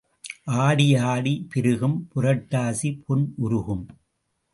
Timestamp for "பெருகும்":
1.49-1.97